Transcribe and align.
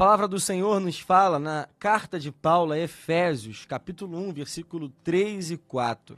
Palavra 0.00 0.26
do 0.26 0.40
Senhor 0.40 0.80
nos 0.80 0.98
fala 0.98 1.38
na 1.38 1.68
carta 1.78 2.18
de 2.18 2.32
Paulo 2.32 2.72
a 2.72 2.78
Efésios, 2.78 3.66
capítulo 3.66 4.16
1, 4.28 4.32
versículo 4.32 4.88
3 5.04 5.50
e 5.50 5.56
4. 5.58 6.16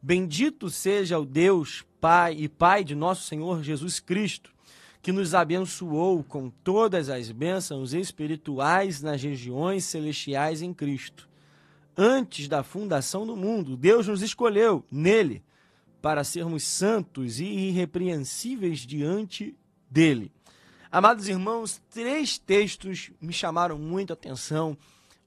Bendito 0.00 0.70
seja 0.70 1.18
o 1.18 1.26
Deus, 1.26 1.84
Pai 2.00 2.34
e 2.38 2.48
Pai 2.48 2.82
de 2.82 2.94
nosso 2.94 3.24
Senhor 3.24 3.62
Jesus 3.62 4.00
Cristo, 4.00 4.50
que 5.02 5.12
nos 5.12 5.34
abençoou 5.34 6.24
com 6.24 6.48
todas 6.48 7.10
as 7.10 7.30
bênçãos 7.30 7.92
espirituais 7.92 9.02
nas 9.02 9.22
regiões 9.22 9.84
celestiais 9.84 10.62
em 10.62 10.72
Cristo. 10.72 11.28
Antes 11.94 12.48
da 12.48 12.62
fundação 12.62 13.26
do 13.26 13.36
mundo, 13.36 13.76
Deus 13.76 14.08
nos 14.08 14.22
escolheu 14.22 14.82
nele 14.90 15.44
para 16.00 16.24
sermos 16.24 16.62
santos 16.62 17.40
e 17.40 17.44
irrepreensíveis 17.44 18.86
diante 18.86 19.54
dele. 19.90 20.32
Amados 20.90 21.28
irmãos, 21.28 21.82
três 21.90 22.38
textos 22.38 23.10
me 23.20 23.30
chamaram 23.30 23.78
muito 23.78 24.10
a 24.10 24.14
atenção 24.14 24.74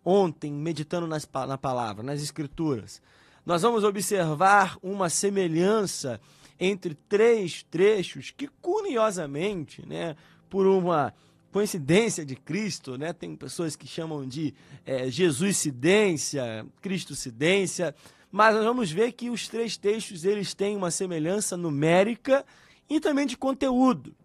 ontem, 0.03 0.51
meditando 0.51 1.05
nas, 1.05 1.29
na 1.47 1.55
palavra, 1.55 2.01
nas 2.01 2.19
escrituras. 2.19 2.99
Nós 3.45 3.61
vamos 3.61 3.83
observar 3.83 4.75
uma 4.81 5.07
semelhança 5.07 6.19
entre 6.59 6.95
três 7.07 7.61
trechos 7.69 8.33
que, 8.35 8.47
curiosamente, 8.59 9.87
né, 9.87 10.15
por 10.49 10.65
uma 10.65 11.13
coincidência 11.51 12.25
de 12.25 12.35
Cristo, 12.35 12.97
né, 12.97 13.13
tem 13.13 13.35
pessoas 13.35 13.75
que 13.75 13.85
chamam 13.85 14.27
de 14.27 14.55
é, 14.83 15.11
Jesuscidência, 15.11 16.65
Cristocidência, 16.81 17.93
mas 18.31 18.55
nós 18.55 18.65
vamos 18.65 18.91
ver 18.91 19.11
que 19.11 19.29
os 19.29 19.47
três 19.47 19.77
textos 19.77 20.25
eles 20.25 20.55
têm 20.55 20.75
uma 20.75 20.89
semelhança 20.89 21.55
numérica 21.55 22.43
e 22.89 22.99
também 22.99 23.27
de 23.27 23.37
conteúdo. 23.37 24.15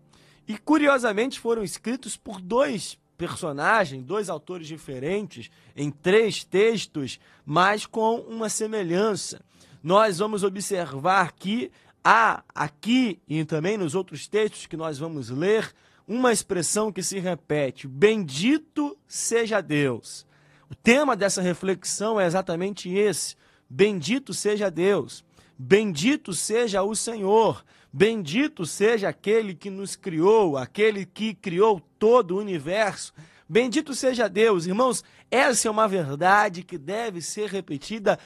E 0.46 0.56
curiosamente 0.56 1.40
foram 1.40 1.62
escritos 1.62 2.16
por 2.16 2.40
dois 2.40 2.98
personagens, 3.16 4.04
dois 4.04 4.28
autores 4.28 4.66
diferentes, 4.66 5.50
em 5.74 5.90
três 5.90 6.44
textos, 6.44 7.18
mas 7.44 7.86
com 7.86 8.20
uma 8.20 8.48
semelhança. 8.48 9.40
Nós 9.82 10.18
vamos 10.18 10.44
observar 10.44 11.32
que 11.32 11.70
há 12.04 12.42
aqui 12.54 13.20
e 13.28 13.44
também 13.44 13.76
nos 13.76 13.94
outros 13.94 14.28
textos 14.28 14.66
que 14.66 14.76
nós 14.76 14.98
vamos 14.98 15.30
ler 15.30 15.72
uma 16.06 16.32
expressão 16.32 16.92
que 16.92 17.02
se 17.02 17.18
repete: 17.18 17.88
Bendito 17.88 18.96
seja 19.08 19.60
Deus. 19.60 20.26
O 20.70 20.74
tema 20.74 21.16
dessa 21.16 21.42
reflexão 21.42 22.20
é 22.20 22.26
exatamente 22.26 22.88
esse: 22.88 23.36
Bendito 23.68 24.32
seja 24.32 24.70
Deus. 24.70 25.24
Bendito 25.58 26.32
seja 26.32 26.82
o 26.82 26.94
Senhor. 26.94 27.64
Bendito 27.92 28.66
seja 28.66 29.08
aquele 29.08 29.54
que 29.54 29.70
nos 29.70 29.96
criou, 29.96 30.56
aquele 30.56 31.06
que 31.06 31.34
criou 31.34 31.80
todo 31.98 32.32
o 32.32 32.38
universo. 32.38 33.12
Bendito 33.48 33.94
seja 33.94 34.28
Deus. 34.28 34.66
Irmãos, 34.66 35.04
essa 35.30 35.68
é 35.68 35.70
uma 35.70 35.88
verdade 35.88 36.62
que 36.62 36.76
deve 36.76 37.22
ser 37.22 37.48
repetida 37.48 38.18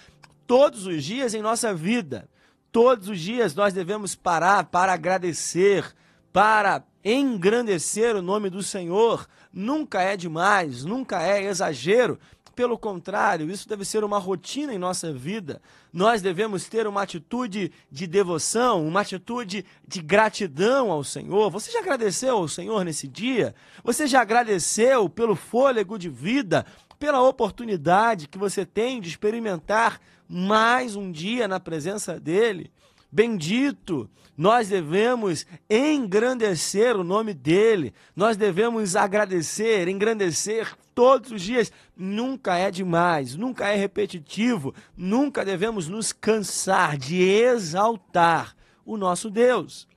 todos 0.47 0.87
os 0.87 1.05
dias 1.05 1.35
em 1.35 1.43
nossa 1.43 1.73
vida. 1.73 2.29
Todos 2.73 3.09
os 3.09 3.21
dias 3.21 3.55
nós 3.55 3.73
devemos 3.73 4.15
parar 4.15 4.65
para 4.65 4.93
agradecer, 4.93 5.95
para 6.33 6.85
engrandecer 7.05 8.17
o 8.17 8.23
nome 8.23 8.51
do 8.51 8.63
Senhor. 8.63 9.27
Nunca 9.53 10.03
é 10.03 10.17
demais, 10.17 10.85
nunca 10.85 11.23
é 11.23 11.45
exagero 11.45 12.19
pelo 12.61 12.77
contrário, 12.77 13.51
isso 13.51 13.67
deve 13.67 13.87
ser 13.87 14.05
uma 14.05 14.19
rotina 14.19 14.75
em 14.75 14.77
nossa 14.77 15.11
vida. 15.11 15.63
Nós 15.91 16.21
devemos 16.21 16.69
ter 16.69 16.87
uma 16.87 17.01
atitude 17.01 17.73
de 17.91 18.07
devoção, 18.07 18.87
uma 18.87 19.01
atitude 19.01 19.65
de 19.89 20.03
gratidão 20.03 20.91
ao 20.91 21.03
Senhor. 21.03 21.51
Você 21.51 21.73
já 21.73 21.79
agradeceu 21.79 22.37
ao 22.37 22.47
Senhor 22.47 22.85
nesse 22.85 23.09
dia? 23.09 23.55
Você 23.83 24.07
já 24.07 24.21
agradeceu 24.21 25.09
pelo 25.09 25.35
fôlego 25.35 25.99
de 25.99 26.11
vida, 26.11 26.67
pela 26.99 27.23
oportunidade 27.23 28.29
que 28.29 28.37
você 28.37 28.67
tem 28.67 29.01
de 29.01 29.09
experimentar 29.09 29.99
mais 30.29 30.95
um 30.95 31.11
dia 31.11 31.49
na 31.49 31.59
presença 31.59 32.21
dele? 32.21 32.71
Bendito, 33.13 34.09
nós 34.37 34.69
devemos 34.69 35.45
engrandecer 35.69 36.97
o 36.97 37.05
nome 37.05 37.35
dele, 37.35 37.93
nós 38.15 38.37
devemos 38.37 38.95
agradecer, 38.95 39.89
engrandecer 39.89 40.75
todos 40.95 41.33
os 41.33 41.43
dias. 41.43 41.73
Nunca 41.97 42.57
é 42.57 42.71
demais, 42.71 43.35
nunca 43.35 43.69
é 43.69 43.75
repetitivo, 43.75 44.75
nunca 44.97 45.45
devemos 45.45 45.89
nos 45.89 46.13
cansar 46.13 46.97
de 46.97 47.21
exaltar 47.21 48.55
o 48.85 48.97
nosso 48.97 49.29
Deus. 49.29 49.89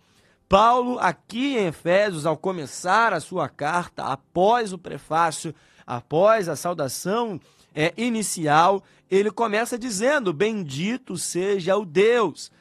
Paulo, 0.50 1.00
aqui 1.00 1.56
em 1.56 1.68
Efésios, 1.68 2.26
ao 2.26 2.36
começar 2.36 3.14
a 3.14 3.20
sua 3.20 3.48
carta, 3.48 4.04
após 4.04 4.74
o 4.74 4.78
prefácio, 4.78 5.54
após 5.86 6.50
a 6.50 6.56
saudação 6.56 7.40
é, 7.74 7.94
inicial, 7.96 8.84
ele 9.10 9.32
começa 9.32 9.78
dizendo: 9.78 10.34
Bendito 10.34 11.18
seja 11.18 11.78
o 11.78 11.86
Deus 11.86 12.52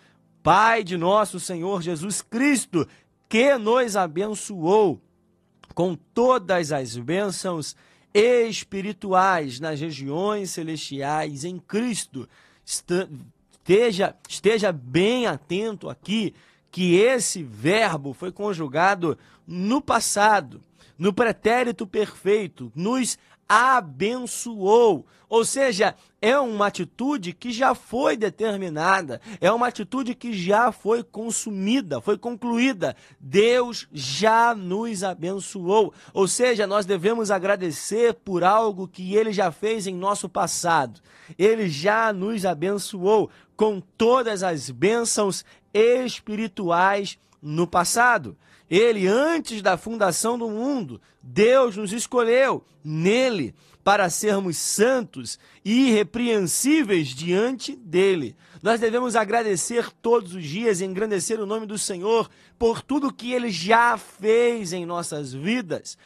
Pai 0.42 0.82
de 0.82 0.96
nosso 0.96 1.38
Senhor 1.38 1.82
Jesus 1.82 2.20
Cristo, 2.20 2.86
que 3.28 3.56
nos 3.56 3.96
abençoou 3.96 5.00
com 5.74 5.94
todas 5.94 6.72
as 6.72 6.96
bênçãos 6.96 7.76
espirituais 8.12 9.60
nas 9.60 9.80
regiões 9.80 10.50
celestiais 10.50 11.44
em 11.44 11.58
Cristo. 11.58 12.28
Esteja, 12.64 14.16
esteja 14.28 14.72
bem 14.72 15.26
atento 15.26 15.88
aqui 15.88 16.34
que 16.70 16.96
esse 16.96 17.42
verbo 17.42 18.12
foi 18.12 18.32
conjugado 18.32 19.16
no 19.46 19.80
passado, 19.80 20.62
no 20.98 21.12
pretérito 21.12 21.86
perfeito, 21.86 22.72
nos 22.74 23.18
abençoou. 23.48 25.06
Ou 25.28 25.44
seja, 25.44 25.94
é 26.20 26.38
uma 26.38 26.66
atitude 26.66 27.32
que 27.32 27.50
já 27.50 27.74
foi 27.74 28.16
determinada, 28.16 29.20
é 29.40 29.50
uma 29.50 29.66
atitude 29.66 30.14
que 30.14 30.32
já 30.32 30.70
foi 30.70 31.02
consumida, 31.02 32.00
foi 32.00 32.18
concluída. 32.18 32.94
Deus 33.18 33.88
já 33.92 34.54
nos 34.54 35.02
abençoou. 35.02 35.92
Ou 36.12 36.28
seja, 36.28 36.66
nós 36.66 36.86
devemos 36.86 37.30
agradecer 37.30 38.14
por 38.14 38.44
algo 38.44 38.86
que 38.86 39.14
ele 39.14 39.32
já 39.32 39.50
fez 39.50 39.86
em 39.86 39.94
nosso 39.94 40.28
passado. 40.28 41.00
Ele 41.38 41.68
já 41.68 42.12
nos 42.12 42.44
abençoou 42.44 43.30
com 43.56 43.80
todas 43.80 44.42
as 44.42 44.70
bênçãos 44.70 45.44
espirituais 45.72 47.18
no 47.42 47.66
passado. 47.66 48.36
Ele, 48.70 49.06
antes 49.06 49.60
da 49.60 49.76
fundação 49.76 50.38
do 50.38 50.48
mundo, 50.48 51.00
Deus 51.22 51.76
nos 51.76 51.92
escolheu 51.92 52.64
nele 52.82 53.54
para 53.84 54.08
sermos 54.08 54.56
santos 54.56 55.38
e 55.64 55.88
irrepreensíveis 55.88 57.08
diante 57.08 57.74
dele. 57.74 58.36
Nós 58.62 58.78
devemos 58.78 59.16
agradecer 59.16 59.90
todos 60.00 60.36
os 60.36 60.44
dias 60.44 60.80
e 60.80 60.84
engrandecer 60.84 61.40
o 61.40 61.46
nome 61.46 61.66
do 61.66 61.76
Senhor 61.76 62.30
por 62.56 62.80
tudo 62.80 63.12
que 63.12 63.32
ele 63.32 63.50
já 63.50 63.98
fez 63.98 64.72
em 64.72 64.86
nossas 64.86 65.32
vidas. 65.32 65.98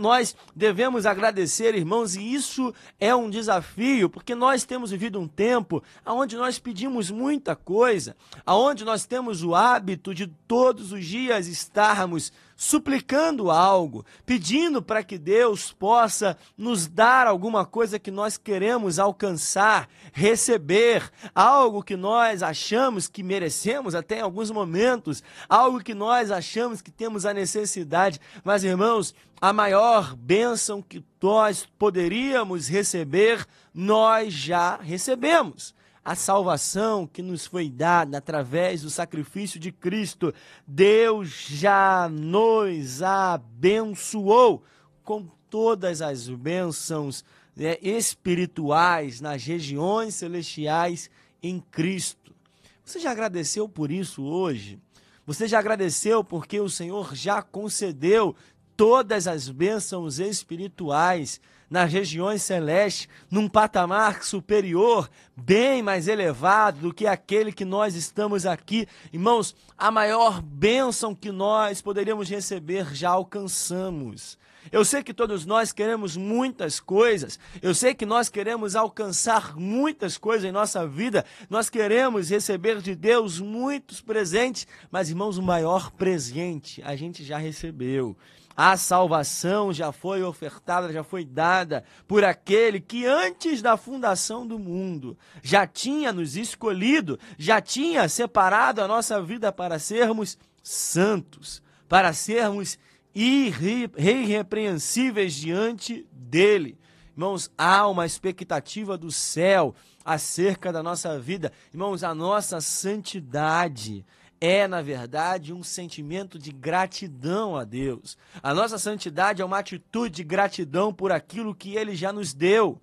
nós 0.00 0.36
devemos 0.54 1.04
agradecer, 1.04 1.74
irmãos, 1.74 2.14
e 2.14 2.32
isso 2.32 2.72
é 3.00 3.12
um 3.12 3.28
desafio, 3.28 4.08
porque 4.08 4.32
nós 4.36 4.62
temos 4.62 4.92
vivido 4.92 5.18
um 5.18 5.26
tempo 5.26 5.82
onde 6.06 6.36
nós 6.36 6.56
pedimos 6.56 7.10
muita 7.10 7.56
coisa, 7.56 8.14
onde 8.46 8.84
nós 8.84 9.04
temos 9.04 9.42
o 9.42 9.56
hábito 9.56 10.14
de 10.14 10.28
todos 10.46 10.92
os 10.92 11.04
dias 11.04 11.48
estarmos 11.48 12.32
suplicando 12.60 13.52
algo, 13.52 14.04
pedindo 14.26 14.82
para 14.82 15.04
que 15.04 15.16
Deus 15.16 15.70
possa 15.72 16.36
nos 16.56 16.88
dar 16.88 17.28
alguma 17.28 17.64
coisa 17.64 18.00
que 18.00 18.10
nós 18.10 18.36
queremos 18.36 18.98
alcançar, 18.98 19.88
receber, 20.12 21.08
algo 21.32 21.84
que 21.84 21.96
nós 21.96 22.42
achamos 22.42 23.06
que 23.06 23.22
merecemos 23.22 23.94
até 23.94 24.18
em 24.18 24.22
alguns 24.22 24.50
momentos, 24.50 25.22
algo 25.48 25.78
que 25.78 25.94
nós 25.94 26.32
achamos 26.32 26.82
que 26.82 26.90
temos 26.90 27.24
a 27.24 27.32
necessidade. 27.32 28.20
Mas, 28.42 28.64
irmãos, 28.64 29.14
a 29.40 29.52
maior 29.52 30.16
bênção 30.16 30.82
que 30.82 31.04
nós 31.22 31.64
poderíamos 31.78 32.66
receber, 32.66 33.46
nós 33.72 34.34
já 34.34 34.78
recebemos 34.78 35.77
a 36.08 36.14
salvação 36.14 37.06
que 37.06 37.20
nos 37.20 37.44
foi 37.44 37.68
dada 37.68 38.16
através 38.16 38.80
do 38.80 38.88
sacrifício 38.88 39.60
de 39.60 39.70
Cristo, 39.70 40.32
Deus 40.66 41.28
já 41.50 42.08
nos 42.08 43.02
abençoou 43.02 44.64
com 45.04 45.28
todas 45.50 46.00
as 46.00 46.26
bênçãos 46.26 47.22
né, 47.54 47.76
espirituais 47.82 49.20
nas 49.20 49.44
regiões 49.44 50.14
celestiais 50.14 51.10
em 51.42 51.60
Cristo. 51.60 52.34
Você 52.82 52.98
já 52.98 53.10
agradeceu 53.10 53.68
por 53.68 53.92
isso 53.92 54.24
hoje? 54.24 54.80
Você 55.26 55.46
já 55.46 55.58
agradeceu 55.58 56.24
porque 56.24 56.58
o 56.58 56.70
Senhor 56.70 57.14
já 57.14 57.42
concedeu 57.42 58.34
todas 58.78 59.26
as 59.26 59.48
bênçãos 59.48 60.20
espirituais 60.20 61.40
nas 61.68 61.92
regiões 61.92 62.42
celestes, 62.42 63.08
num 63.28 63.48
patamar 63.48 64.22
superior, 64.22 65.10
bem 65.36 65.82
mais 65.82 66.06
elevado 66.06 66.78
do 66.82 66.94
que 66.94 67.04
aquele 67.04 67.50
que 67.50 67.64
nós 67.64 67.96
estamos 67.96 68.46
aqui. 68.46 68.86
Irmãos, 69.12 69.54
a 69.76 69.90
maior 69.90 70.40
bênção 70.40 71.12
que 71.12 71.32
nós 71.32 71.82
poderíamos 71.82 72.30
receber 72.30 72.94
já 72.94 73.10
alcançamos. 73.10 74.38
Eu 74.70 74.84
sei 74.84 75.02
que 75.02 75.14
todos 75.14 75.46
nós 75.46 75.72
queremos 75.72 76.16
muitas 76.16 76.80
coisas, 76.80 77.38
eu 77.62 77.74
sei 77.74 77.94
que 77.94 78.06
nós 78.06 78.28
queremos 78.28 78.76
alcançar 78.76 79.56
muitas 79.56 80.18
coisas 80.18 80.44
em 80.44 80.52
nossa 80.52 80.86
vida, 80.86 81.24
nós 81.48 81.70
queremos 81.70 82.30
receber 82.30 82.80
de 82.80 82.94
Deus 82.94 83.40
muitos 83.40 84.00
presentes, 84.00 84.66
mas 84.90 85.08
irmãos, 85.08 85.38
o 85.38 85.42
maior 85.42 85.90
presente 85.92 86.82
a 86.84 86.94
gente 86.96 87.24
já 87.24 87.38
recebeu. 87.38 88.16
A 88.60 88.76
salvação 88.76 89.72
já 89.72 89.92
foi 89.92 90.20
ofertada, 90.24 90.92
já 90.92 91.04
foi 91.04 91.24
dada 91.24 91.84
por 92.08 92.24
aquele 92.24 92.80
que 92.80 93.06
antes 93.06 93.62
da 93.62 93.76
fundação 93.76 94.44
do 94.44 94.58
mundo 94.58 95.16
já 95.44 95.64
tinha 95.64 96.12
nos 96.12 96.36
escolhido, 96.36 97.20
já 97.38 97.60
tinha 97.60 98.08
separado 98.08 98.82
a 98.82 98.88
nossa 98.88 99.22
vida 99.22 99.52
para 99.52 99.78
sermos 99.78 100.36
santos, 100.60 101.62
para 101.88 102.12
sermos 102.12 102.76
irrepreensíveis 103.14 105.34
diante 105.34 106.06
dele. 106.12 106.78
Irmãos, 107.12 107.50
há 107.58 107.86
uma 107.88 108.06
expectativa 108.06 108.96
do 108.96 109.10
céu 109.10 109.74
acerca 110.04 110.72
da 110.72 110.80
nossa 110.82 111.18
vida. 111.18 111.52
Irmãos, 111.72 112.04
a 112.04 112.14
nossa 112.14 112.60
santidade 112.60 114.06
é, 114.40 114.68
na 114.68 114.80
verdade, 114.80 115.52
um 115.52 115.64
sentimento 115.64 116.38
de 116.38 116.52
gratidão 116.52 117.56
a 117.56 117.64
Deus. 117.64 118.16
A 118.42 118.54
nossa 118.54 118.78
santidade 118.78 119.42
é 119.42 119.44
uma 119.44 119.58
atitude 119.58 120.16
de 120.16 120.24
gratidão 120.24 120.94
por 120.94 121.10
aquilo 121.10 121.54
que 121.54 121.76
Ele 121.76 121.96
já 121.96 122.12
nos 122.12 122.32
deu. 122.32 122.80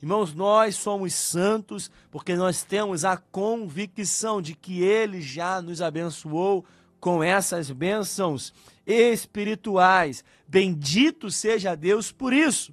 Irmãos, 0.00 0.32
nós 0.34 0.76
somos 0.76 1.14
santos 1.14 1.90
porque 2.10 2.34
nós 2.34 2.62
temos 2.62 3.04
a 3.04 3.16
convicção 3.16 4.42
de 4.42 4.54
que 4.54 4.82
Ele 4.82 5.20
já 5.20 5.62
nos 5.62 5.82
abençoou 5.82 6.64
com 7.02 7.20
essas 7.20 7.68
bênçãos 7.68 8.54
espirituais. 8.86 10.24
Bendito 10.46 11.32
seja 11.32 11.74
Deus 11.74 12.12
por 12.12 12.32
isso. 12.32 12.72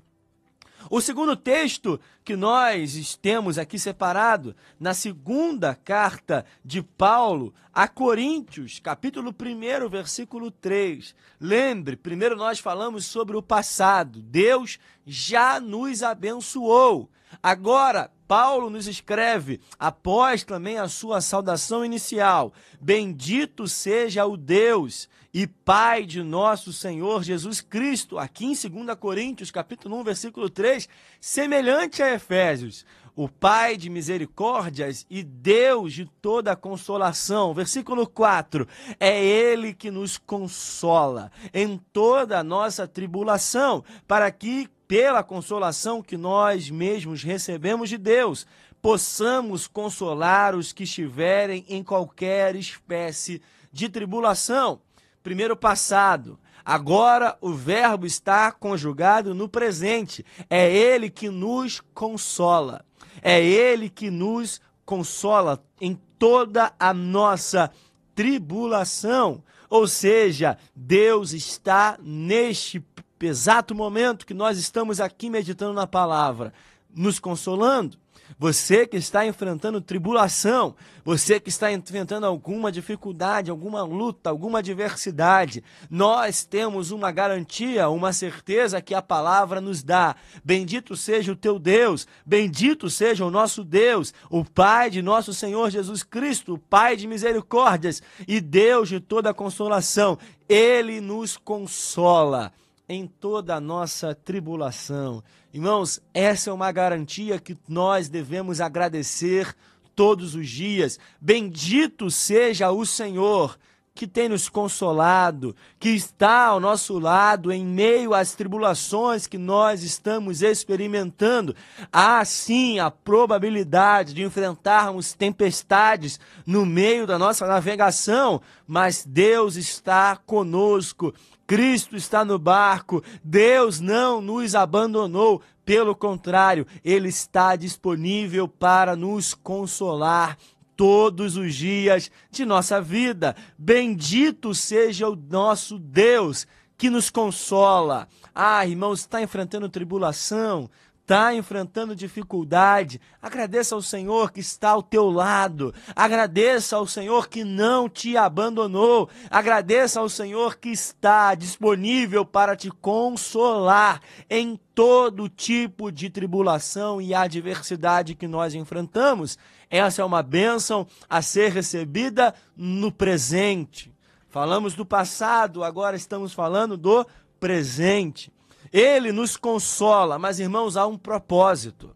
O 0.88 1.02
segundo 1.02 1.36
texto 1.36 2.00
que 2.24 2.36
nós 2.36 3.18
temos 3.22 3.58
aqui 3.58 3.78
separado, 3.78 4.56
na 4.80 4.94
segunda 4.94 5.76
carta 5.76 6.46
de 6.64 6.82
Paulo 6.82 7.54
a 7.74 7.88
Coríntios, 7.88 8.80
capítulo 8.80 9.32
1, 9.32 9.90
versículo 9.90 10.52
3. 10.52 11.16
Lembre, 11.40 11.96
primeiro 11.96 12.36
nós 12.36 12.60
falamos 12.60 13.06
sobre 13.06 13.36
o 13.36 13.42
passado. 13.42 14.22
Deus 14.22 14.80
já 15.06 15.60
nos 15.60 16.02
abençoou. 16.02 17.10
Agora, 17.44 18.12
Paulo 18.28 18.70
nos 18.70 18.88
escreve, 18.88 19.60
após 19.78 20.44
também 20.44 20.78
a 20.78 20.88
sua 20.88 21.20
saudação 21.20 21.84
inicial: 21.84 22.54
Bendito 22.80 23.68
seja 23.68 24.26
o 24.26 24.38
Deus 24.38 25.10
e 25.34 25.46
Pai 25.46 26.06
de 26.06 26.24
nosso 26.24 26.74
Senhor 26.74 27.24
Jesus 27.24 27.62
Cristo, 27.62 28.18
aqui 28.18 28.46
em 28.46 28.54
2 28.54 28.98
Coríntios, 29.00 29.52
capítulo 29.52 29.98
1, 30.00 30.04
versículo 30.04 30.50
3, 30.50 30.90
semelhante 31.22 32.02
a 32.02 32.14
Efésios, 32.14 32.86
o 33.16 33.30
Pai 33.30 33.78
de 33.78 33.90
misericórdias 33.90 35.06
e 35.10 35.22
Deus 35.22 35.94
de 35.94 36.06
toda 36.22 36.56
consolação. 36.56 37.54
Versículo 37.54 38.08
4: 38.08 38.68
É 39.00 39.24
Ele 39.24 39.74
que 39.74 39.92
nos 39.92 40.18
consola 40.18 41.32
em 41.54 41.78
toda 41.92 42.40
a 42.40 42.44
nossa 42.44 42.88
tribulação, 42.88 43.84
para 44.08 44.32
que, 44.32 44.68
pela 44.88 45.22
consolação 45.22 46.02
que 46.02 46.18
nós 46.18 46.72
mesmos 46.72 47.22
recebemos 47.22 47.90
de 47.90 47.98
Deus, 47.98 48.48
possamos 48.82 49.68
consolar 49.68 50.56
os 50.56 50.72
que 50.72 50.84
estiverem 50.84 51.66
em 51.68 51.84
qualquer 51.84 52.56
espécie 52.56 53.42
de 53.72 53.90
tribulação 53.90 54.82
primeiro 55.24 55.56
passado. 55.56 56.40
Agora 56.64 57.38
o 57.42 57.54
verbo 57.54 58.06
está 58.06 58.52
conjugado 58.52 59.34
no 59.34 59.50
presente. 59.50 60.26
É 60.50 60.72
ele 60.72 61.10
que 61.10 61.30
nos 61.30 61.82
consola. 61.94 62.86
É 63.22 63.44
ele 63.44 63.90
que 63.90 64.10
nos 64.10 64.62
consola 64.86 65.64
em 65.80 66.00
toda 66.18 66.72
a 66.80 66.94
nossa 66.94 67.72
tribulação. 68.14 69.44
Ou 69.70 69.88
seja, 69.88 70.58
Deus 70.76 71.32
está 71.32 71.98
neste 72.02 72.84
exato 73.22 73.76
momento 73.76 74.26
que 74.26 74.34
nós 74.34 74.58
estamos 74.58 75.00
aqui 75.00 75.30
meditando 75.30 75.74
na 75.74 75.88
palavra, 75.88 76.54
nos 76.94 77.20
consolando. 77.20 77.98
Você 78.38 78.86
que 78.86 78.98
está 78.98 79.26
enfrentando 79.26 79.82
tribulação, 79.82 80.76
você 81.04 81.40
que 81.40 81.50
está 81.50 81.72
enfrentando 81.72 82.26
alguma 82.26 82.72
dificuldade, 82.72 83.50
alguma 83.50 83.84
luta, 83.84 84.30
alguma 84.30 84.60
adversidade, 84.60 85.64
nós 85.90 86.46
temos 86.46 86.92
uma 86.92 87.12
garantia, 87.12 87.90
uma 87.90 88.14
certeza 88.14 88.82
que 88.82 88.94
a 88.94 89.02
palavra 89.02 89.60
nos 89.60 89.82
dá. 89.82 90.16
Bendito 90.44 90.96
seja 90.96 91.32
o 91.32 91.36
teu 91.36 91.58
Deus, 91.58 92.08
bendito 92.26 92.90
seja 92.90 93.26
o 93.26 93.32
nosso 93.32 93.64
Deus, 93.64 94.14
o 94.30 94.46
Pai 94.46 94.90
de 94.90 95.02
nosso 95.02 95.34
Senhor 95.34 95.70
Jesus 95.70 96.04
Cristo, 96.04 96.54
o 96.54 96.60
Pai 96.60 96.96
de 96.96 97.08
misericórdias 97.08 98.02
e 98.28 98.40
Deus 98.40 98.90
de 98.90 99.00
toda 99.00 99.34
consolação. 99.34 100.18
Ele 100.48 101.02
nos 101.02 101.38
consola 101.38 102.52
em 102.90 103.06
toda 103.06 103.56
a 103.56 103.62
nossa 103.62 104.16
tribulação. 104.16 105.24
Irmãos, 105.54 106.02
essa 106.12 106.50
é 106.50 106.54
uma 106.54 106.72
garantia 106.72 107.40
que 107.40 107.56
nós 107.68 108.10
devemos 108.10 108.60
agradecer 108.60 109.56
todos 109.96 110.34
os 110.34 110.50
dias. 110.50 110.98
Bendito 111.22 112.10
seja 112.10 112.72
o 112.72 112.84
Senhor 112.86 113.58
que 114.00 114.08
tem 114.08 114.30
nos 114.30 114.48
consolado, 114.48 115.54
que 115.78 115.90
está 115.90 116.46
ao 116.46 116.60
nosso 116.60 116.98
lado 116.98 117.52
em 117.52 117.66
meio 117.66 118.14
às 118.14 118.34
tribulações 118.34 119.28
que 119.28 119.38
nós 119.38 119.84
estamos 119.84 120.42
experimentando. 120.42 121.54
Há 121.92 122.24
sim 122.24 122.80
a 122.80 122.90
probabilidade 122.90 124.14
de 124.14 124.24
enfrentarmos 124.24 125.12
tempestades 125.12 126.18
no 126.46 126.66
meio 126.66 127.06
da 127.06 127.20
nossa 127.20 127.46
navegação, 127.46 128.42
mas 128.66 129.06
Deus 129.06 129.58
está 129.58 130.16
conosco. 130.16 131.14
Cristo 131.50 131.96
está 131.96 132.24
no 132.24 132.38
barco, 132.38 133.04
Deus 133.24 133.80
não 133.80 134.22
nos 134.22 134.54
abandonou, 134.54 135.42
pelo 135.66 135.96
contrário, 135.96 136.68
Ele 136.86 137.10
está 137.10 137.56
disponível 137.56 138.48
para 138.48 138.96
nos 138.96 139.34
consolar 139.34 140.38
todos 140.76 141.38
os 141.38 141.56
dias 141.56 142.12
de 142.30 142.46
nossa 142.46 142.80
vida. 142.80 143.36
Bendito 143.58 144.54
seja 144.54 145.10
o 145.10 145.16
nosso 145.16 145.80
Deus 145.80 146.46
que 146.78 146.88
nos 146.88 147.10
consola. 147.10 148.08
Ah, 148.34 148.64
irmãos, 148.68 149.00
está 149.00 149.20
enfrentando 149.20 149.68
tribulação, 149.68 150.70
está 151.10 151.34
enfrentando 151.34 151.96
dificuldade, 151.96 153.02
agradeça 153.20 153.74
ao 153.74 153.82
Senhor 153.82 154.32
que 154.32 154.42
está 154.42 154.70
ao 154.70 154.84
teu 154.84 155.10
lado, 155.10 155.74
agradeça 155.96 156.76
ao 156.76 156.86
Senhor 156.86 157.28
que 157.28 157.44
não 157.44 157.90
te 157.90 158.16
abandonou, 158.16 159.10
agradeça 159.28 160.00
ao 160.00 160.08
Senhor 160.08 160.60
que 160.60 160.70
está 160.70 161.34
disponível 161.34 162.24
para 162.24 162.56
te 162.56 162.70
consolar 162.70 164.00
em 164.30 164.60
todo 164.76 165.28
tipo 165.28 165.92
de 165.92 166.12
tribulação 166.12 167.02
e 167.02 167.12
adversidade 167.12 168.14
que 168.14 168.28
nós 168.28 168.54
enfrentamos. 168.54 169.36
Essa 169.68 170.04
é 170.04 170.06
uma 170.06 170.22
bênção 170.22 170.86
a 171.10 171.24
ser 171.24 171.52
recebida 171.52 172.36
no 172.56 172.92
presente. 172.92 173.92
Falamos 174.30 174.76
do 174.76 174.86
passado, 174.86 175.64
agora 175.64 175.96
estamos 175.96 176.34
falando 176.34 176.78
do 176.78 177.04
presente. 177.40 178.32
Ele 178.72 179.12
nos 179.12 179.36
consola, 179.36 180.20
mas 180.20 180.40
irmãos, 180.40 180.78
há 180.78 180.86
um 180.86 180.98
propósito. 180.98 181.96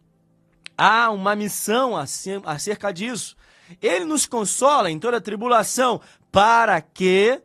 Há 0.78 1.12
uma 1.12 1.36
missão 1.36 1.94
acerca 1.96 2.92
disso. 2.92 3.36
Ele 3.82 4.06
nos 4.06 4.26
consola 4.26 4.90
em 4.90 5.00
toda 5.00 5.22
tribulação, 5.22 6.02
para 6.32 6.82
que, 6.82 7.42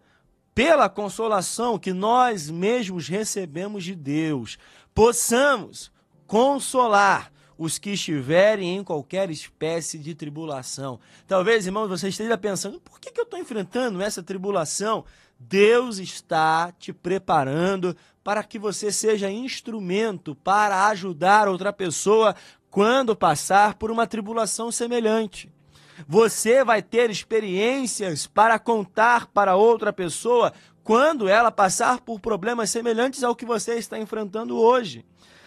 pela 0.54 0.88
consolação 0.88 1.78
que 1.78 1.92
nós 1.92 2.50
mesmos 2.50 3.06
recebemos 3.06 3.85
de 3.85 3.94
Deus, 3.94 4.58
possamos 4.94 5.92
consolar 6.26 7.30
os 7.58 7.76
que 7.76 7.90
estiverem 7.90 8.76
em 8.76 8.85
qualquer 8.85 9.30
espécie 9.30 9.99
de 9.99 10.14
tribulação. 10.14 11.00
Talvez, 11.26 11.66
irmãos, 11.66 11.88
você 11.88 12.08
esteja 12.08 12.38
pensando: 12.38 12.80
por 12.80 13.00
que, 13.00 13.11
que 13.11 13.20
eu 13.20 13.25
estou 13.25 13.38
enfrentando 13.38 14.00
essa 14.00 14.23
tribulação? 14.23 15.04
Deus 15.38 15.99
está 15.99 16.73
te 16.73 16.92
preparando 16.92 17.97
para 18.25 18.42
que 18.42 18.59
você 18.59 18.90
seja 18.90 19.30
instrumento 19.30 20.35
para 20.35 20.87
ajudar 20.88 21.49
outra 21.49 21.73
pessoa 21.73 22.35
quando 22.68 23.16
passar 23.16 23.75
por 23.75 23.90
uma 23.90 24.07
tribulação 24.07 24.73
semelhante. 24.73 25.50
Você 26.07 26.62
vai 26.64 26.83
ter 26.83 27.11
experiências 27.11 28.26
para 28.26 28.59
contar 28.59 29.26
para 29.28 29.57
outra 29.57 29.92
pessoa 29.92 30.52
quando 30.83 31.28
ela 31.28 31.50
passar 31.50 32.00
por 32.00 32.21
problemas 32.21 32.71
semelhantes 32.71 33.23
ao 33.23 33.37
que 33.37 33.45
você 33.45 33.75
está 33.75 33.99
enfrentando 33.99 34.57
hoje. 34.57 35.04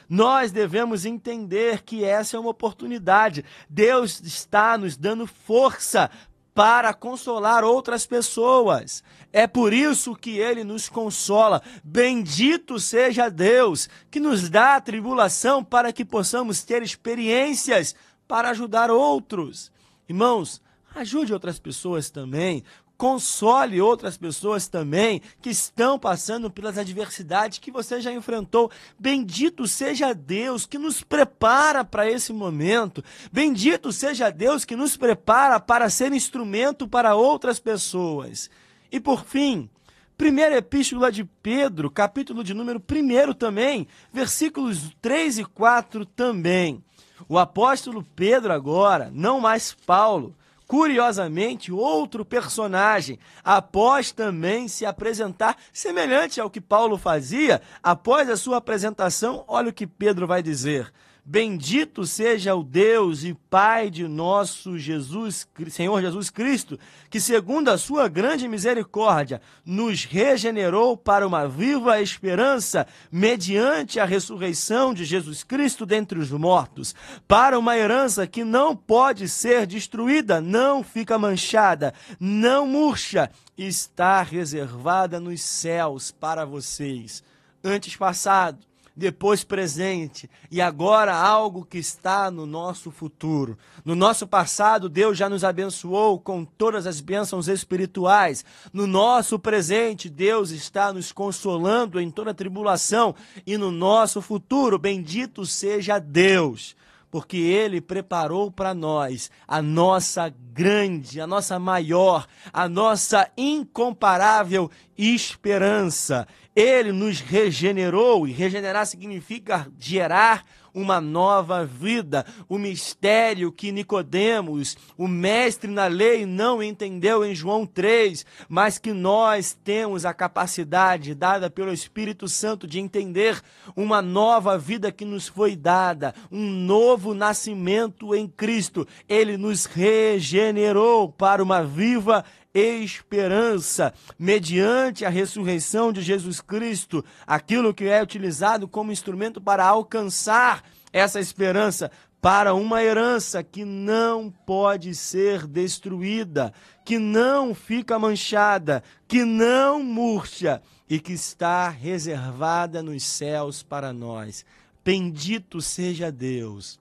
Nós 0.10 0.52
devemos 0.52 1.06
entender 1.06 1.84
que 1.84 2.04
essa 2.04 2.36
é 2.36 2.40
uma 2.40 2.50
oportunidade. 2.50 3.46
Deus 3.70 4.20
está 4.22 4.78
nos 4.78 4.98
dando 4.98 5.26
força 5.26 6.12
para 6.54 6.94
consolar 6.94 7.64
outras 7.64 8.06
pessoas. 8.06 9.04
É 9.32 9.48
por 9.48 9.74
isso 9.74 10.16
que 10.16 10.38
ele 10.38 10.64
nos 10.64 10.90
consola. 10.90 11.62
Bendito 11.84 12.80
seja 12.80 13.30
Deus 13.30 13.90
que 14.10 14.20
nos 14.20 14.50
dá 14.50 14.76
a 14.76 14.82
tribulação 14.82 15.64
para 15.64 15.94
que 15.94 16.04
possamos 16.04 16.64
ter 16.64 16.84
experiências 16.84 17.96
para 18.28 18.50
ajudar 18.50 18.92
outros. 18.92 19.72
Irmãos, 20.08 20.62
ajude 20.94 21.34
outras 21.34 21.60
pessoas 21.60 22.10
também 22.10 22.64
console 23.02 23.82
outras 23.82 24.16
pessoas 24.16 24.68
também 24.68 25.24
que 25.42 25.50
estão 25.50 25.98
passando 25.98 26.52
pelas 26.52 26.78
adversidades 26.78 27.58
que 27.58 27.72
você 27.72 28.00
já 28.00 28.14
enfrentou. 28.14 28.70
Bendito 29.00 29.68
seja 29.68 30.14
Deus 30.14 30.68
que 30.68 30.78
nos 30.78 31.02
prepara 31.02 31.84
para 31.84 32.08
esse 32.08 32.32
momento. 32.32 33.04
Bendito 33.32 33.92
seja 33.92 34.30
Deus 34.30 34.64
que 34.64 34.76
nos 34.76 34.96
prepara 34.96 35.60
para 35.60 35.90
ser 35.90 36.14
instrumento 36.14 36.88
para 36.88 37.16
outras 37.16 37.60
pessoas. 37.60 38.52
E 38.92 39.00
por 39.00 39.26
fim, 39.26 39.68
Primeira 40.16 40.58
epístola 40.58 41.12
de 41.12 41.24
Pedro, 41.24 41.90
capítulo 41.90 42.44
de 42.44 42.54
número 42.54 42.80
1 42.80 43.34
também, 43.34 43.88
versículos 44.14 44.96
3 45.02 45.40
e 45.40 45.46
4 45.46 46.06
também. 46.06 46.84
O 47.28 47.40
apóstolo 47.40 48.06
Pedro 48.16 48.54
agora, 48.54 49.10
não 49.12 49.40
mais 49.40 49.74
Paulo, 49.74 50.36
Curiosamente, 50.72 51.70
outro 51.70 52.24
personagem, 52.24 53.20
após 53.44 54.14
também 54.14 54.70
se 54.70 54.86
apresentar 54.86 55.58
semelhante 55.74 56.40
ao 56.40 56.50
que 56.50 56.62
Paulo 56.62 56.98
fazia, 56.98 57.62
após 57.84 58.30
a 58.30 58.38
sua 58.38 58.56
apresentação, 58.56 59.44
olha 59.50 59.68
o 59.68 59.74
que 59.74 59.86
Pedro 59.86 60.26
vai 60.26 60.42
dizer. 60.42 60.90
Bendito 61.24 62.04
seja 62.04 62.56
o 62.56 62.64
Deus 62.64 63.24
e 63.24 63.36
Pai 63.48 63.92
de 63.92 64.08
nosso 64.08 64.76
Jesus, 64.80 65.48
Senhor 65.70 66.02
Jesus 66.02 66.32
Cristo, 66.32 66.80
que 67.12 67.22
segundo 67.22 67.70
a 67.70 67.78
sua 67.78 68.08
grande 68.08 68.48
misericórdia 68.48 69.40
nos 69.64 70.04
regenerou 70.04 70.98
para 70.98 71.28
uma 71.28 71.48
viva 71.48 72.02
esperança 72.02 72.88
mediante 73.12 74.00
a 74.00 74.06
ressurreição 74.06 74.96
de 74.96 75.06
Jesus 75.06 75.44
Cristo 75.44 75.86
dentre 75.86 76.18
os 76.18 76.32
mortos, 76.32 76.96
para 77.28 77.60
uma 77.60 77.78
herança 77.78 78.26
que 78.26 78.44
não 78.44 78.76
pode 78.76 79.30
ser 79.30 79.68
destruída, 79.68 80.42
não 80.42 80.84
fica 80.84 81.20
manchada, 81.20 81.94
não 82.20 82.66
murcha, 82.66 83.30
está 83.56 84.24
reservada 84.24 85.20
nos 85.20 85.40
céus 85.42 86.10
para 86.10 86.46
vocês. 86.46 87.24
Antes 87.64 87.96
passado, 87.96 88.71
depois 89.02 89.44
presente 89.44 90.30
e 90.52 90.62
agora 90.62 91.14
algo 91.16 91.66
que 91.66 91.80
está 91.80 92.30
no 92.30 92.46
nosso 92.46 92.92
futuro. 92.92 93.58
No 93.84 93.96
nosso 93.96 94.28
passado, 94.28 94.88
Deus 94.88 95.18
já 95.18 95.28
nos 95.28 95.44
abençoou 95.44 96.20
com 96.20 96.46
todas 96.46 96.86
as 96.86 97.02
bênçãos 97.02 97.48
espirituais. 97.48 98.46
No 98.72 98.86
nosso 98.86 99.40
presente, 99.40 100.08
Deus 100.08 100.52
está 100.52 100.94
nos 100.94 101.12
consolando 101.12 102.00
em 102.00 102.12
toda 102.12 102.32
tribulação 102.32 103.16
e 103.46 103.58
no 103.58 103.72
nosso 103.72 104.22
futuro, 104.22 104.78
bendito 104.78 105.48
seja 105.48 105.98
Deus 105.98 106.76
porque 107.12 107.38
ele 107.38 107.82
preparou 107.82 108.50
para 108.50 108.74
nós 108.74 109.30
a 109.46 109.62
nossa 109.62 110.34
grande, 110.54 111.20
a 111.20 111.28
nossa 111.28 111.60
maior, 111.60 112.26
a 112.54 112.70
nossa 112.70 113.30
incomparável 113.38 114.72
esperança. 114.98 116.26
Ele 116.56 116.92
nos 116.94 117.20
regenerou 117.20 118.26
e 118.26 118.32
regenerar 118.32 118.86
significa 118.86 119.68
gerar 119.78 120.46
uma 120.74 121.02
nova 121.02 121.66
vida. 121.66 122.26
O 122.48 122.58
mistério 122.58 123.52
que 123.52 123.72
Nicodemos, 123.72 124.78
o 124.98 125.08
mestre 125.08 125.70
na 125.70 125.88
lei, 125.88 126.26
não 126.26 126.62
entendeu 126.62 127.26
em 127.26 127.36
João 127.36 127.66
3, 127.66 128.26
mas 128.48 128.78
que 128.78 128.94
nós 128.94 129.58
temos 129.64 130.06
a 130.06 130.14
capacidade 130.14 131.14
dada 131.16 131.50
pelo 131.50 131.74
Espírito 131.74 132.28
Santo 132.28 132.68
de 132.68 132.80
entender 132.80 133.42
uma 133.76 134.02
nova 134.02 134.58
vida 134.58 134.92
que 134.92 135.06
nos 135.06 135.28
foi 135.28 135.56
dada, 135.56 136.14
um 136.32 136.50
novo 136.50 137.14
nascimento 137.14 138.16
em 138.16 138.28
Cristo. 138.28 138.88
Ele 139.08 139.38
nos 139.38 139.66
regenerou 139.66 141.10
para 141.10 141.44
uma 141.44 141.64
viva 141.64 142.24
esperança, 142.60 143.94
mediante 144.18 145.06
a 145.06 145.10
ressurreição 145.10 145.94
de 145.94 146.02
Jesus 146.02 146.42
Cristo, 146.42 147.04
aquilo 147.26 147.74
que 147.74 147.86
é 147.86 148.02
utilizado 148.02 148.68
como 148.68 148.92
instrumento 148.92 149.40
para 149.40 149.66
alcançar 149.66 150.64
essa 150.92 151.20
esperança 151.20 151.90
para 152.22 152.54
uma 152.54 152.84
herança 152.84 153.42
que 153.42 153.66
não 153.66 154.30
pode 154.30 154.94
ser 154.94 155.48
destruída, 155.48 156.54
que 156.86 157.00
não 157.00 157.56
fica 157.56 157.98
manchada, 157.98 158.84
que 159.08 159.24
não 159.26 159.82
murcha 159.82 160.62
e 160.88 161.00
que 161.00 161.14
está 161.14 161.70
reservada 161.70 162.84
nos 162.84 163.04
céus 163.04 163.64
para 163.64 163.92
nós. 163.92 164.46
Bendito 164.84 165.62
seja 165.62 166.12
Deus 166.12 166.81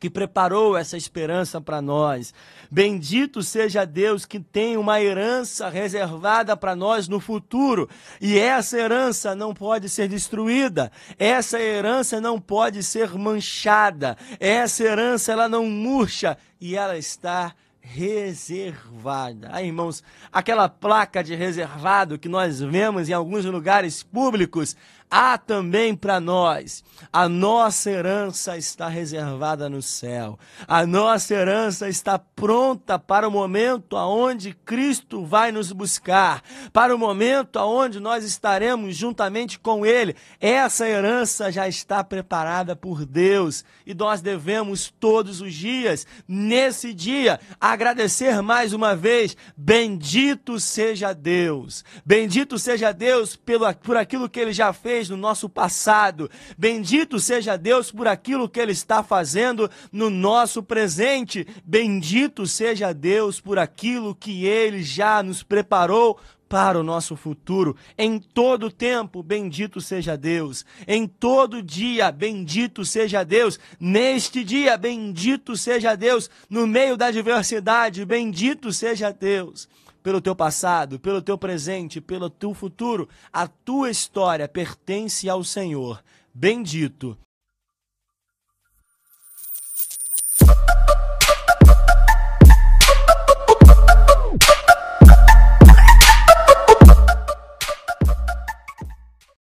que 0.00 0.08
preparou 0.08 0.78
essa 0.78 0.96
esperança 0.96 1.60
para 1.60 1.82
nós. 1.82 2.32
Bendito 2.70 3.42
seja 3.42 3.84
Deus 3.84 4.24
que 4.24 4.40
tem 4.40 4.78
uma 4.78 5.00
herança 5.00 5.68
reservada 5.68 6.56
para 6.56 6.74
nós 6.74 7.06
no 7.06 7.20
futuro. 7.20 7.86
E 8.18 8.38
essa 8.38 8.78
herança 8.78 9.34
não 9.34 9.52
pode 9.52 9.90
ser 9.90 10.08
destruída. 10.08 10.90
Essa 11.18 11.60
herança 11.60 12.18
não 12.18 12.40
pode 12.40 12.82
ser 12.82 13.10
manchada. 13.10 14.16
Essa 14.40 14.82
herança 14.84 15.32
ela 15.32 15.48
não 15.48 15.66
murcha 15.66 16.38
e 16.58 16.74
ela 16.74 16.96
está 16.96 17.54
reservada. 17.80 19.48
Ah, 19.52 19.62
irmãos, 19.62 20.02
aquela 20.32 20.68
placa 20.68 21.24
de 21.24 21.34
reservado 21.34 22.18
que 22.18 22.28
nós 22.28 22.60
vemos 22.60 23.08
em 23.08 23.12
alguns 23.12 23.44
lugares 23.44 24.02
públicos, 24.02 24.76
há 25.10 25.36
também 25.36 25.94
para 25.94 26.20
nós. 26.20 26.84
A 27.12 27.28
nossa 27.28 27.90
herança 27.90 28.56
está 28.56 28.86
reservada 28.86 29.68
no 29.68 29.82
céu. 29.82 30.38
A 30.68 30.86
nossa 30.86 31.34
herança 31.34 31.88
está 31.88 32.18
pronta 32.18 32.98
para 32.98 33.26
o 33.26 33.30
momento 33.30 33.96
aonde 33.96 34.54
Cristo 34.64 35.24
vai 35.24 35.50
nos 35.50 35.72
buscar, 35.72 36.42
para 36.72 36.94
o 36.94 36.98
momento 36.98 37.58
aonde 37.58 37.98
nós 37.98 38.24
estaremos 38.24 38.94
juntamente 38.94 39.58
com 39.58 39.84
ele. 39.84 40.14
Essa 40.40 40.88
herança 40.88 41.50
já 41.50 41.66
está 41.66 42.04
preparada 42.04 42.76
por 42.76 43.04
Deus 43.04 43.64
e 43.84 43.92
nós 43.94 44.20
devemos 44.20 44.92
todos 45.00 45.40
os 45.40 45.52
dias, 45.52 46.06
nesse 46.28 46.94
dia, 46.94 47.40
agradecer 47.72 48.42
mais 48.42 48.72
uma 48.72 48.94
vez. 48.94 49.36
Bendito 49.56 50.58
seja 50.60 51.12
Deus. 51.12 51.84
Bendito 52.04 52.58
seja 52.58 52.92
Deus 52.92 53.36
pelo, 53.36 53.72
por 53.74 53.96
aquilo 53.96 54.28
que 54.28 54.40
ele 54.40 54.52
já 54.52 54.72
fez 54.72 55.08
no 55.08 55.16
nosso 55.16 55.48
passado. 55.48 56.30
Bendito 56.56 57.18
seja 57.18 57.56
Deus 57.56 57.90
por 57.90 58.06
aquilo 58.06 58.48
que 58.48 58.60
Ele 58.60 58.72
está 58.72 59.02
fazendo 59.02 59.70
no 59.92 60.10
nosso 60.10 60.62
presente. 60.62 61.46
Bendito 61.64 62.46
seja 62.46 62.92
Deus 62.92 63.40
por 63.40 63.58
aquilo 63.58 64.14
que 64.14 64.44
Ele 64.44 64.82
já 64.82 65.22
nos 65.22 65.42
preparou 65.42 66.18
para 66.50 66.80
o 66.80 66.82
nosso 66.82 67.14
futuro. 67.14 67.76
Em 67.96 68.18
todo 68.18 68.72
tempo, 68.72 69.22
bendito 69.22 69.80
seja 69.80 70.16
Deus. 70.16 70.66
Em 70.84 71.06
todo 71.06 71.62
dia, 71.62 72.10
bendito 72.10 72.84
seja 72.84 73.22
Deus. 73.22 73.56
Neste 73.78 74.42
dia, 74.42 74.76
bendito 74.76 75.56
seja 75.56 75.94
Deus. 75.94 76.28
No 76.50 76.66
meio 76.66 76.96
da 76.96 77.06
adversidade, 77.06 78.04
bendito 78.04 78.72
seja 78.72 79.12
Deus 79.12 79.68
pelo 80.02 80.20
teu 80.20 80.34
passado, 80.34 80.98
pelo 80.98 81.22
teu 81.22 81.38
presente, 81.38 82.00
pelo 82.00 82.28
teu 82.28 82.52
futuro. 82.52 83.08
A 83.32 83.46
tua 83.46 83.88
história 83.88 84.48
pertence 84.48 85.28
ao 85.28 85.44
Senhor. 85.44 86.02
Bendito 86.34 87.16